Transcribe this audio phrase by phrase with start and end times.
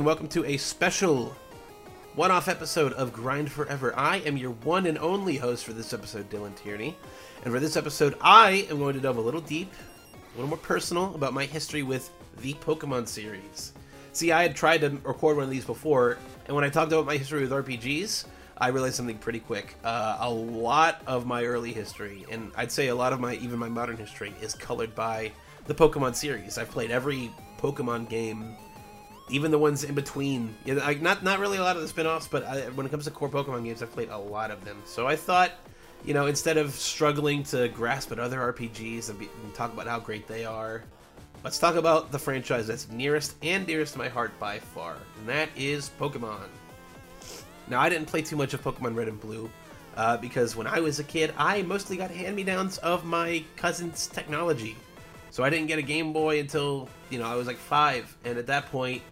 [0.00, 1.36] And welcome to a special
[2.14, 3.92] one off episode of Grind Forever.
[3.94, 6.96] I am your one and only host for this episode, Dylan Tierney.
[7.44, 9.70] And for this episode, I am going to delve a little deep,
[10.14, 12.08] a little more personal about my history with
[12.40, 13.74] the Pokemon series.
[14.12, 17.04] See, I had tried to record one of these before, and when I talked about
[17.04, 18.24] my history with RPGs,
[18.56, 19.76] I realized something pretty quick.
[19.84, 23.58] Uh, a lot of my early history, and I'd say a lot of my even
[23.58, 25.30] my modern history, is colored by
[25.66, 26.56] the Pokemon series.
[26.56, 28.56] I've played every Pokemon game
[29.30, 30.54] even the ones in between.
[30.66, 33.10] Like not not really a lot of the spin-offs, but I, when it comes to
[33.10, 34.82] core Pokemon games, I've played a lot of them.
[34.84, 35.52] So I thought,
[36.04, 39.86] you know, instead of struggling to grasp at other RPGs and, be, and talk about
[39.86, 40.82] how great they are,
[41.44, 45.28] let's talk about the franchise that's nearest and dearest to my heart by far, and
[45.28, 46.48] that is Pokemon.
[47.68, 49.48] Now, I didn't play too much of Pokemon Red and Blue.
[49.96, 54.76] Uh, because when I was a kid, I mostly got hand-me-downs of my cousin's technology.
[55.30, 58.16] So I didn't get a Game Boy until, you know, I was like five.
[58.24, 59.02] And at that point,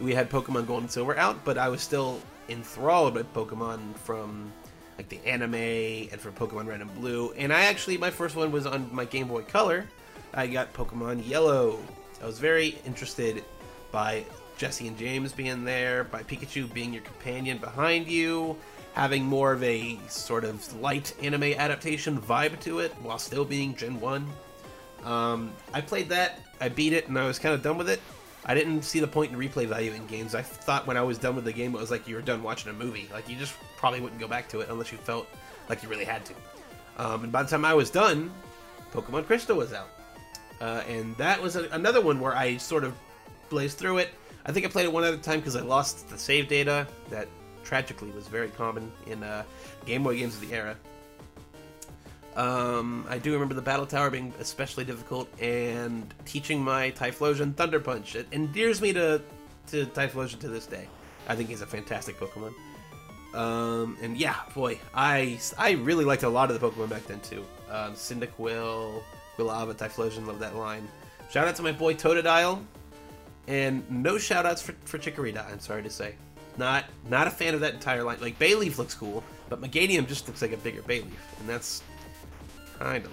[0.00, 4.52] we had Pokemon Gold and Silver out, but I was still enthralled by Pokemon from
[4.98, 7.32] like the anime and from Pokemon Red and Blue.
[7.32, 9.86] And I actually, my first one was on my Game Boy Color.
[10.32, 11.78] I got Pokemon Yellow.
[12.22, 13.44] I was very interested
[13.92, 14.24] by
[14.56, 18.56] Jessie and James being there, by Pikachu being your companion behind you,
[18.94, 23.74] having more of a sort of light anime adaptation vibe to it while still being
[23.74, 24.26] Gen 1.
[25.04, 28.00] Um, I played that, I beat it, and I was kind of done with it.
[28.48, 30.36] I didn't see the point in replay value in games.
[30.36, 32.44] I thought when I was done with the game, it was like you were done
[32.44, 33.08] watching a movie.
[33.12, 35.26] Like you just probably wouldn't go back to it unless you felt
[35.68, 36.34] like you really had to.
[36.96, 38.32] Um, and by the time I was done,
[38.92, 39.90] Pokemon Crystal was out,
[40.60, 42.94] uh, and that was a, another one where I sort of
[43.50, 44.10] blazed through it.
[44.46, 47.26] I think I played it one a time because I lost the save data that
[47.64, 49.42] tragically was very common in uh,
[49.84, 50.76] Game Boy games of the era.
[52.36, 57.80] Um, I do remember the Battle Tower being especially difficult, and teaching my Typhlosion Thunder
[57.80, 58.14] Punch.
[58.14, 59.22] It endears me to,
[59.68, 60.86] to Typhlosion to this day.
[61.28, 62.52] I think he's a fantastic Pokemon.
[63.34, 67.20] Um, and yeah, boy, I, I really liked a lot of the Pokemon back then
[67.20, 67.44] too.
[67.70, 69.02] Um, Cyndaquil,
[69.36, 70.86] Quilava, Typhlosion, love that line.
[71.30, 72.62] Shout out to my boy Totodile,
[73.48, 76.14] and no shoutouts for, for Chikorita, I'm sorry to say.
[76.58, 78.18] Not not a fan of that entire line.
[78.20, 81.82] Like, Bayleef looks cool, but Meganium just looks like a bigger Bayleef, and that's
[82.78, 83.12] kind of.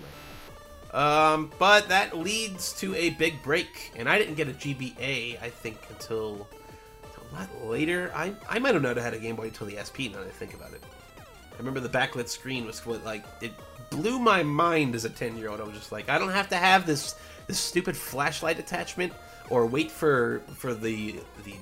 [0.95, 5.49] Um, but that leads to a big break, and I didn't get a GBA, I
[5.49, 6.47] think, until,
[7.03, 8.11] until a lot later.
[8.13, 10.31] I, I might have not had a Game Boy until the SP, now that I
[10.31, 10.83] think about it.
[11.17, 13.53] I remember the backlit screen was what, like, it
[13.89, 15.59] blew my mind as a 10-year-old.
[15.59, 17.15] I was just like, I don't have to have this
[17.45, 19.11] this stupid flashlight attachment
[19.49, 21.55] or wait for for the the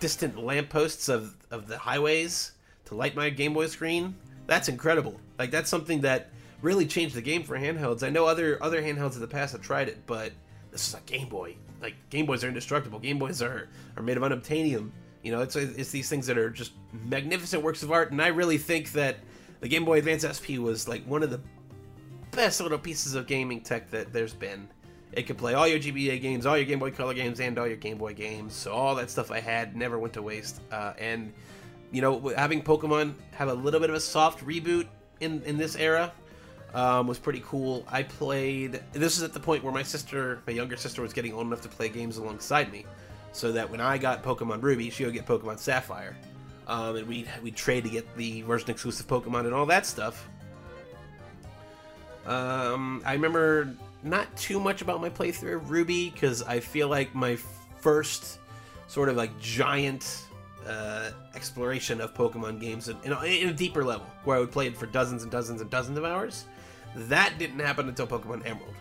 [0.00, 2.52] distant lampposts of, of the highways
[2.86, 4.14] to light my Game Boy screen.
[4.46, 5.18] That's incredible.
[5.38, 6.30] Like, that's something that
[6.62, 8.02] really changed the game for handhelds.
[8.02, 10.32] I know other other handhelds in the past have tried it, but
[10.70, 11.56] this is a Game Boy.
[11.80, 12.98] Like Game Boys are indestructible.
[12.98, 14.90] Game Boys are are made of unobtainium.
[15.22, 18.28] You know, it's it's these things that are just magnificent works of art, and I
[18.28, 19.16] really think that
[19.60, 21.40] the Game Boy Advance SP was like one of the
[22.30, 24.68] best little pieces of gaming tech that there's been.
[25.12, 27.66] It could play all your GBA games, all your Game Boy Color games, and all
[27.66, 28.54] your Game Boy games.
[28.54, 30.60] So all that stuff I had never went to waste.
[30.70, 31.32] Uh, and
[31.90, 34.86] you know, having Pokemon have a little bit of a soft reboot
[35.20, 36.12] in in this era
[36.74, 37.84] um, was pretty cool.
[37.88, 38.82] I played.
[38.92, 41.62] This is at the point where my sister, my younger sister, was getting old enough
[41.62, 42.84] to play games alongside me,
[43.32, 46.16] so that when I got Pokemon Ruby, she would get Pokemon Sapphire,
[46.66, 50.28] um, and we we trade to get the version exclusive Pokemon and all that stuff.
[52.26, 57.14] Um, I remember not too much about my playthrough of Ruby because I feel like
[57.14, 57.36] my
[57.78, 58.38] first
[58.88, 60.24] sort of like giant
[60.66, 64.52] uh, exploration of Pokemon games in, in, a, in, a, deeper level, where I would
[64.52, 66.46] play it for dozens and dozens and dozens of hours.
[66.94, 68.74] That didn't happen until Pokemon Emerald.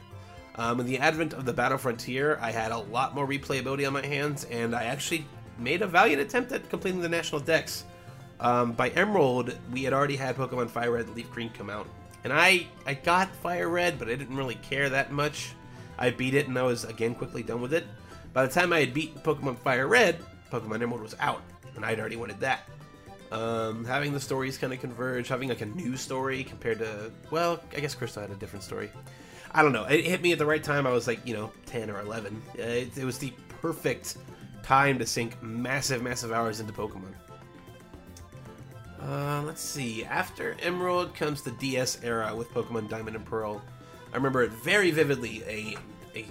[0.57, 3.93] Um, in the advent of the Battle Frontier, I had a lot more replayability on
[3.93, 5.25] my hands, and I actually
[5.59, 7.83] made a valiant attempt at completing the National Dex.
[8.39, 11.87] Um, by Emerald, we had already had Pokemon Fire Red, and Leaf Green come out,
[12.23, 15.53] and I I got Fire Red, but I didn't really care that much.
[15.97, 17.85] I beat it, and I was again quickly done with it.
[18.33, 20.19] By the time I had beat Pokemon Fire Red,
[20.51, 21.41] Pokemon Emerald was out,
[21.75, 22.67] and I'd already wanted that.
[23.31, 27.59] Um, having the stories kind of converge, having like a new story compared to, well,
[27.75, 28.89] I guess Crystal had a different story.
[29.51, 29.85] I don't know.
[29.85, 30.85] It hit me at the right time.
[30.85, 32.41] I was like, you know, 10 or 11.
[32.55, 34.17] It, it was the perfect
[34.63, 37.13] time to sink massive, massive hours into Pokemon.
[39.01, 40.03] Uh, let's see.
[40.03, 43.61] After Emerald comes the DS era with Pokemon Diamond and Pearl.
[44.11, 45.43] I remember it very vividly.
[45.47, 45.77] A
[46.17, 46.25] a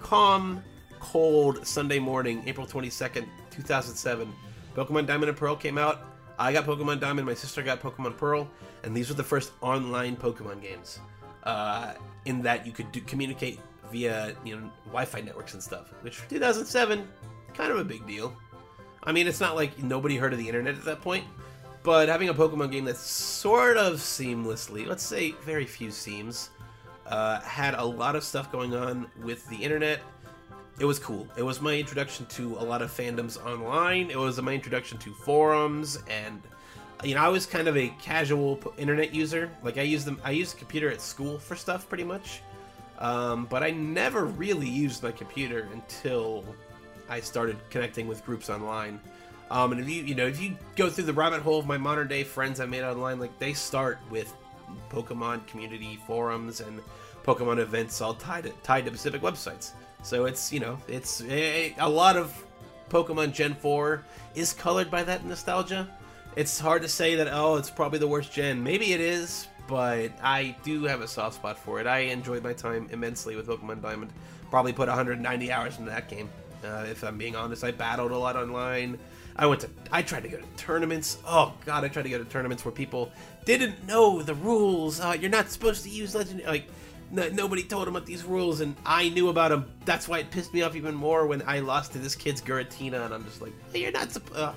[0.00, 0.62] calm,
[1.00, 4.32] cold Sunday morning, April 22nd, 2007.
[4.74, 6.02] Pokemon Diamond and Pearl came out.
[6.38, 8.48] I got Pokemon Diamond, my sister got Pokemon Pearl,
[8.82, 10.98] and these were the first online Pokemon games.
[11.44, 11.94] Uh,
[12.24, 13.60] in that you could do, communicate
[13.92, 17.06] via you know Wi-Fi networks and stuff, which 2007,
[17.52, 18.34] kind of a big deal.
[19.04, 21.24] I mean, it's not like nobody heard of the internet at that point,
[21.82, 26.50] but having a Pokemon game that sort of seamlessly, let's say very few seams,
[27.06, 30.00] uh, had a lot of stuff going on with the internet.
[30.78, 31.28] It was cool.
[31.36, 34.10] It was my introduction to a lot of fandoms online.
[34.10, 36.42] It was my introduction to forums, and
[37.04, 39.50] you know, I was kind of a casual internet user.
[39.62, 42.40] Like I used them, I used a computer at school for stuff, pretty much.
[42.98, 46.44] Um, but I never really used my computer until
[47.08, 49.00] I started connecting with groups online.
[49.50, 51.78] Um, and if you you know if you go through the rabbit hole of my
[51.78, 54.34] modern day friends I made online, like they start with
[54.90, 56.80] Pokemon community forums and
[57.24, 59.72] Pokemon events all tied to, tied to specific websites.
[60.02, 62.32] So it's you know it's a, a lot of
[62.90, 64.04] Pokemon Gen 4
[64.34, 65.88] is colored by that nostalgia.
[66.36, 68.62] It's hard to say that oh it's probably the worst gen.
[68.62, 71.86] Maybe it is, but I do have a soft spot for it.
[71.86, 74.12] I enjoyed my time immensely with Pokemon Diamond.
[74.50, 76.28] Probably put 190 hours into that game.
[76.62, 78.98] Uh, if I'm being honest, I battled a lot online.
[79.36, 81.18] I went to, I tried to go to tournaments.
[81.26, 83.10] Oh god, I tried to go to tournaments where people
[83.44, 85.00] didn't know the rules.
[85.00, 86.42] Uh, you're not supposed to use legend.
[86.46, 86.68] Like
[87.14, 89.70] no, nobody told him about these rules, and I knew about them.
[89.84, 93.04] That's why it pissed me off even more when I lost to this kid's Giratina,
[93.04, 94.38] and I'm just like, hey, you're not supposed.
[94.38, 94.52] Uh.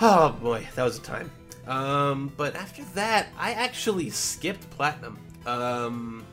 [0.00, 1.30] Oh boy, that was a time.
[1.66, 5.18] Um, but after that, I actually skipped platinum.
[5.46, 6.24] Um,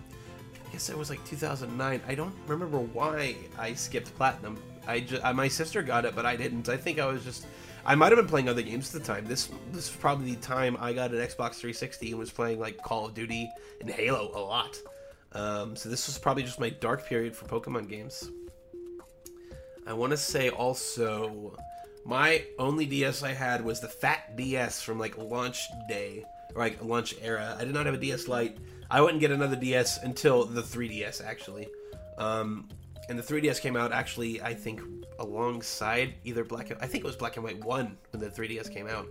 [0.67, 2.01] I guess it was like 2009.
[2.05, 4.61] I don't remember why I skipped platinum.
[4.85, 6.69] I just my sister got it, but I didn't.
[6.69, 7.45] I think I was just
[7.87, 9.25] I might have been playing other games at the time.
[9.25, 12.77] This this was probably the time I got an Xbox 360 and was playing like
[12.83, 13.49] Call of Duty
[13.79, 14.77] and Halo a lot.
[15.31, 18.29] Um, so this was probably just my dark period for Pokemon games.
[19.87, 21.55] I want to say also
[22.05, 26.25] my only DS I had was the Fat DS from like launch day
[26.55, 27.55] or like launch era.
[27.57, 28.57] I did not have a DS Lite.
[28.91, 31.69] I wouldn't get another DS until the 3DS actually.
[32.17, 32.67] Um,
[33.09, 34.81] and the 3DS came out actually, I think,
[35.19, 36.71] alongside either Black.
[36.71, 39.07] And, I think it was Black and White One when the 3DS came out,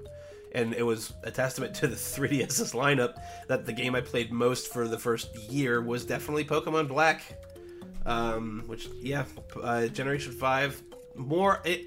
[0.52, 3.14] and it was a testament to the 3DS's lineup
[3.48, 7.22] that the game I played most for the first year was definitely Pokemon Black.
[8.04, 9.25] Um, which, yeah,
[9.60, 10.81] uh, Generation Five,
[11.16, 11.87] more it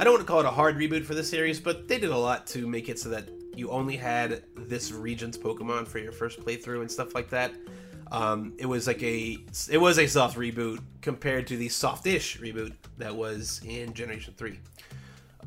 [0.00, 2.08] I don't want to call it a hard reboot for the series, but they did
[2.08, 6.10] a lot to make it so that you only had this region's Pokemon for your
[6.10, 7.52] first playthrough and stuff like that.
[8.10, 9.38] Um, it was like a
[9.70, 14.58] it was a soft reboot compared to the softish reboot that was in Generation Three.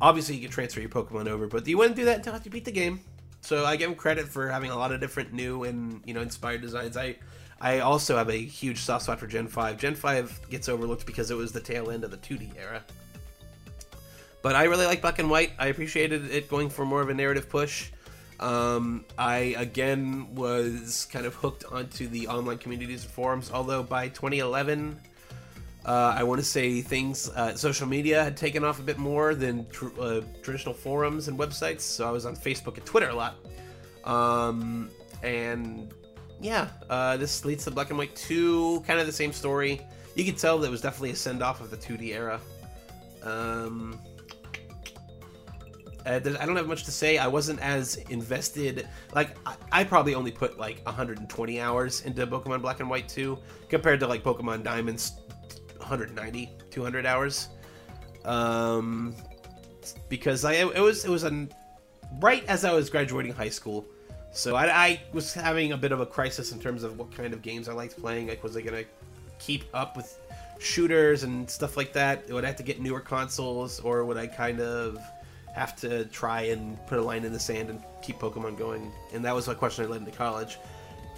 [0.01, 2.51] Obviously, you can transfer your Pokemon over, but you wouldn't do that until after you
[2.51, 3.01] beat the game.
[3.41, 6.21] So I give him credit for having a lot of different new and you know
[6.21, 6.95] inspired designs.
[6.95, 7.17] I
[7.59, 9.77] I also have a huge soft spot for Gen 5.
[9.77, 12.83] Gen 5 gets overlooked because it was the tail end of the 2D era.
[14.41, 15.53] But I really like Black and White.
[15.57, 17.91] I appreciated it going for more of a narrative push.
[18.43, 23.49] Um, I again was kind of hooked onto the online communities and forums.
[23.53, 24.99] Although by 2011,
[25.85, 29.33] uh, I want to say things uh, social media had taken off a bit more
[29.33, 31.81] than tr uh, traditional forums and websites.
[31.81, 33.35] So I was on Facebook and Twitter a lot.
[34.03, 34.89] Um,
[35.23, 35.93] and
[36.41, 39.79] yeah, uh, this leads to Black and White 2, kind of the same story.
[40.15, 42.41] You could tell that it was definitely a send off of the 2D era.
[43.23, 43.97] Um,
[46.05, 47.17] uh, I don't have much to say.
[47.17, 48.87] I wasn't as invested.
[49.15, 53.37] Like, I, I, probably only put like 120 hours into Pokemon Black and White 2
[53.69, 55.13] compared to like Pokemon Diamond's
[55.77, 57.49] 190, 200 hours.
[58.25, 59.15] Um,
[60.09, 61.47] because I it was it was a
[62.19, 63.85] right as I was graduating high school,
[64.31, 67.33] so I, I was having a bit of a crisis in terms of what kind
[67.33, 68.27] of games I liked playing.
[68.27, 68.85] Like, was I gonna
[69.39, 70.19] keep up with
[70.59, 72.29] shooters and stuff like that?
[72.29, 74.99] Would I have to get newer consoles, or would I kind of
[75.53, 78.91] have to try and put a line in the sand and keep Pokemon going.
[79.13, 80.57] And that was my question I led into college.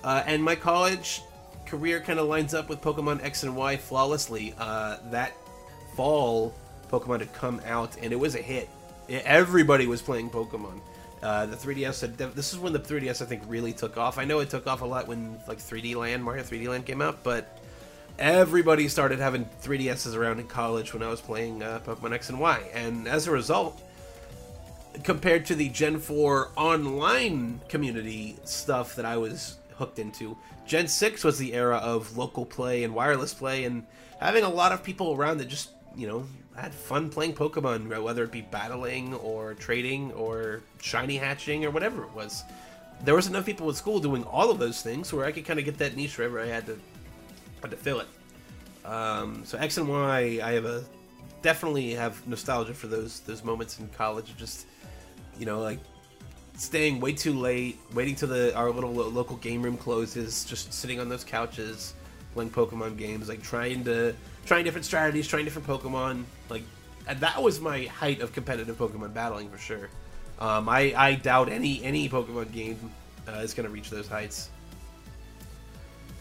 [0.03, 1.21] Uh, and my college
[1.65, 4.53] career kind of lines up with Pokemon X and Y flawlessly.
[4.57, 5.33] Uh, that
[5.95, 6.53] fall,
[6.91, 8.69] Pokemon had come out and it was a hit.
[9.09, 10.81] Everybody was playing Pokemon.
[11.23, 14.17] Uh, the 3DS had, this is when the 3DS I think really took off.
[14.17, 17.01] I know it took off a lot when like 3D Land, Mario 3D Land came
[17.01, 17.57] out, but
[18.19, 22.39] everybody started having 3DSs around in college when I was playing uh, Pokemon X and
[22.39, 23.81] Y, and as a result,
[25.03, 30.37] compared to the Gen 4 online community stuff that I was hooked into.
[30.65, 33.85] Gen 6 was the era of local play and wireless play and
[34.19, 36.25] having a lot of people around that just, you know,
[36.55, 42.03] had fun playing Pokemon, whether it be battling or trading or shiny hatching or whatever
[42.03, 42.43] it was.
[43.03, 45.59] There was enough people at school doing all of those things where I could kind
[45.59, 46.79] of get that niche wherever I had to,
[47.61, 48.07] had to fill it.
[48.85, 50.83] Um, so X and Y, I have a
[51.45, 54.35] definitely have nostalgia for those those moments in college.
[54.35, 54.65] Just
[55.37, 55.77] you know, like
[56.57, 60.99] staying way too late, waiting till the our little local game room closes, just sitting
[60.99, 61.93] on those couches
[62.33, 64.15] playing Pokemon games, like trying to
[64.47, 66.63] trying different strategies, trying different Pokemon, like
[67.19, 69.89] that was my height of competitive Pokemon battling for sure.
[70.39, 72.91] Um, I, I doubt any any Pokemon game
[73.27, 74.49] uh, is going to reach those heights.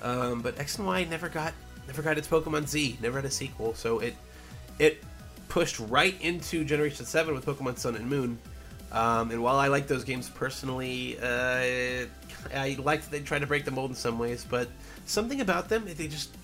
[0.02, 1.54] Um, but X and Y never got
[1.86, 4.14] never got its Pokemon Z, never had a sequel, so it
[4.78, 5.02] it
[5.54, 8.36] pushed right into Generation Seven with Pokemon Sun and Moon.
[8.90, 12.06] Um, and while I like those games personally, uh,
[12.52, 14.66] I like that they try to break the mold in some ways, but
[15.06, 16.36] something about them they just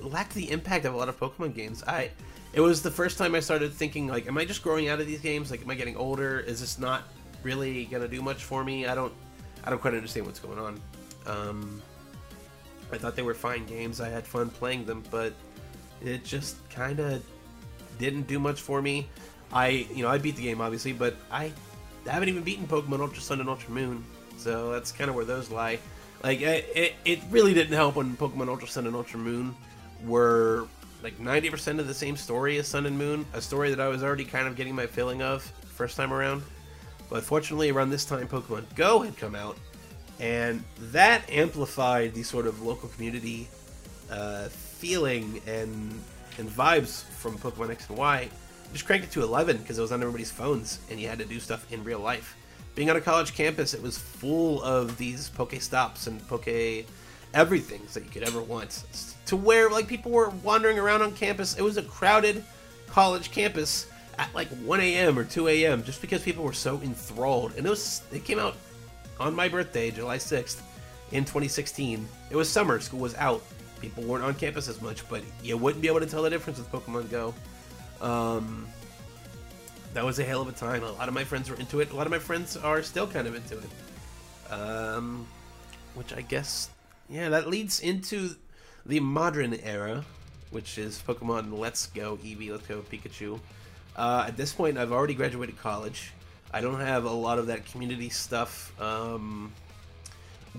[0.00, 1.84] lacked the impact of a lot of Pokemon games.
[1.86, 2.10] I
[2.54, 5.06] it was the first time I started thinking like, am I just growing out of
[5.06, 5.50] these games?
[5.50, 6.40] Like, am I getting older?
[6.40, 7.02] Is this not
[7.42, 8.86] really gonna do much for me?
[8.86, 9.12] I don't
[9.62, 10.80] I don't quite understand what's going on.
[11.26, 11.82] Um,
[12.90, 14.00] I thought they were fine games.
[14.00, 15.34] I had fun playing them, but
[16.00, 17.22] it just kind of
[17.98, 19.08] didn't do much for me.
[19.52, 21.52] I, you know, I beat the game obviously, but I
[22.06, 24.04] haven't even beaten Pokemon Ultra Sun and Ultra Moon,
[24.36, 25.78] so that's kind of where those lie.
[26.22, 29.54] Like, it, it really didn't help when Pokemon Ultra Sun and Ultra Moon
[30.04, 30.66] were
[31.02, 34.02] like 90% of the same story as Sun and Moon, a story that I was
[34.02, 36.42] already kind of getting my feeling of first time around.
[37.08, 39.56] But fortunately, around this time, Pokemon Go had come out,
[40.20, 40.62] and
[40.92, 43.48] that amplified the sort of local community
[44.10, 45.92] uh, feeling and
[46.38, 48.28] and vibes from Pokemon X and Y.
[48.72, 51.24] Just cranked it to 11 because it was on everybody's phones, and you had to
[51.24, 52.36] do stuff in real life.
[52.74, 56.86] Being on a college campus, it was full of these Poke Stops and Poke
[57.34, 58.84] everything that you could ever want.
[59.26, 61.56] To where like people were wandering around on campus.
[61.56, 62.44] It was a crowded
[62.86, 63.86] college campus
[64.18, 65.18] at like 1 a.m.
[65.18, 65.82] or 2 a.m.
[65.82, 67.54] just because people were so enthralled.
[67.56, 68.56] And it was it came out
[69.20, 70.60] on my birthday, July 6th,
[71.12, 72.08] in 2016.
[72.30, 73.42] It was summer, school was out.
[73.80, 76.58] People weren't on campus as much, but you wouldn't be able to tell the difference
[76.58, 77.34] with Pokemon Go.
[78.00, 78.66] Um,
[79.94, 80.82] that was a hell of a time.
[80.82, 81.90] A lot of my friends were into it.
[81.90, 84.52] A lot of my friends are still kind of into it.
[84.52, 85.26] Um,
[85.94, 86.70] which I guess,
[87.08, 88.30] yeah, that leads into
[88.86, 90.04] the modern era,
[90.50, 93.40] which is Pokemon Let's Go Eevee, Let's Go Pikachu.
[93.96, 96.12] Uh, at this point, I've already graduated college.
[96.52, 99.52] I don't have a lot of that community stuff um,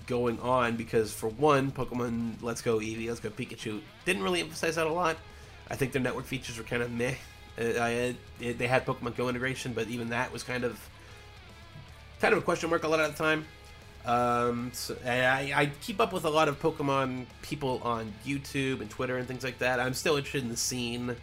[0.08, 4.75] going on because, for one, Pokemon Let's Go Eevee, Let's Go Pikachu didn't really emphasize
[4.75, 5.18] that a lot.
[5.70, 7.15] I think their network features were kind of meh.
[7.60, 10.79] Uh, I, they had Pokemon Go integration, but even that was kind of
[12.20, 13.46] kind of a question mark a lot of the time.
[14.06, 18.89] Um, so I, I, keep up with a lot of Pokemon people on YouTube and
[18.89, 19.79] Twitter and things like that.
[19.79, 21.15] I'm still interested in the scene.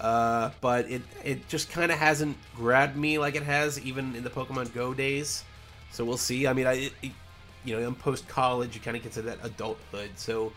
[0.00, 4.22] Uh, but it it just kind of hasn't grabbed me like it has even in
[4.22, 5.44] the Pokemon Go days.
[5.90, 6.46] So we'll see.
[6.46, 7.12] I mean, I it,
[7.64, 8.74] you know I'm post college.
[8.74, 10.10] You kind of get to that adulthood.
[10.16, 10.52] So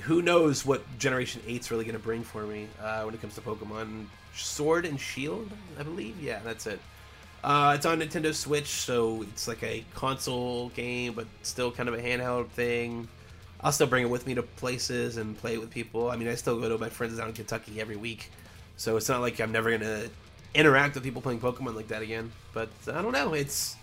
[0.00, 3.34] who knows what Generation 8's really going to bring for me uh, when it comes
[3.34, 6.20] to Pokemon Sword and Shield, I believe.
[6.22, 6.80] Yeah, that's it.
[7.42, 11.94] Uh, it's on Nintendo Switch, so it's like a console game, but still kind of
[11.94, 13.08] a handheld thing.
[13.60, 16.10] I'll still bring it with me to places and play it with people.
[16.10, 18.30] I mean, I still go to my friends down in Kentucky every week.
[18.76, 20.04] So it's not like I'm never gonna
[20.54, 22.30] interact with people playing Pokemon like that again.
[22.52, 23.34] But I don't know.
[23.34, 23.76] It's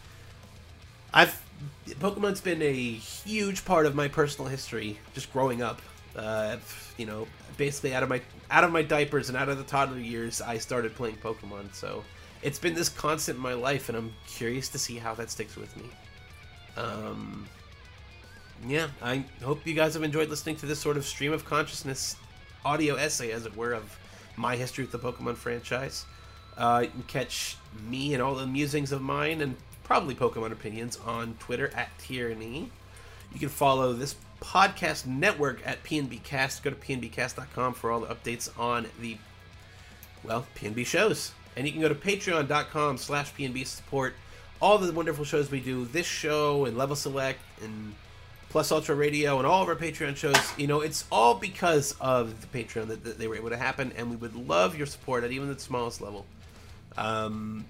[1.16, 1.42] I've
[1.88, 5.82] Pokemon's been a huge part of my personal history, just growing up.
[6.16, 6.58] Uh,
[6.98, 10.00] you know, basically out of my out of my diapers and out of the toddler
[10.00, 11.74] years, I started playing Pokemon.
[11.74, 12.04] So
[12.42, 15.56] it's been this constant in my life, and I'm curious to see how that sticks
[15.56, 15.86] with me.
[16.76, 17.48] Um,
[18.68, 22.18] yeah, I hope you guys have enjoyed listening to this sort of stream of consciousness
[22.66, 23.98] audio essay, as it were, of
[24.36, 26.06] my history with the Pokemon franchise.
[26.58, 27.58] Uh, you can catch
[27.88, 29.56] me and all the musings of mine and
[29.86, 32.70] probably Pokemon opinions on Twitter at Tyranny.
[33.34, 36.62] You can follow this podcast network at PNBcast.
[36.64, 39.18] Go to pnbcast.com for all the updates on the,
[40.24, 41.32] well, PNB shows.
[41.56, 44.14] And you can go to patreon.com slash PNB support
[44.62, 45.86] all the wonderful shows we do.
[45.86, 47.94] This show and Level Select and
[48.50, 50.38] Plus Ultra Radio, and all of our Patreon shows.
[50.58, 53.92] You know, it's all because of the Patreon that, that they were able to happen,
[53.98, 56.26] and we would love your support at even the smallest level.
[56.98, 57.66] Um,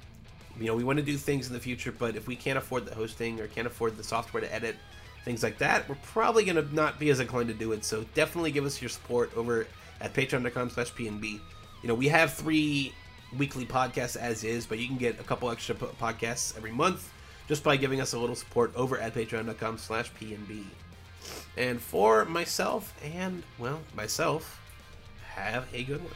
[0.60, 2.86] you know, we want to do things in the future, but if we can't afford
[2.86, 4.76] the hosting or can't afford the software to edit,
[5.24, 7.84] things like that, we're probably going to not be as inclined to do it.
[7.84, 9.68] So definitely give us your support over
[10.02, 11.40] at patreon.com slash PNB.
[11.82, 12.94] You know, we have three
[13.38, 17.12] weekly podcasts as is, but you can get a couple extra podcasts every month
[17.48, 20.64] just by giving us a little support over at patreon.com slash pnb
[21.58, 24.62] and for myself and well myself
[25.36, 26.14] have a good one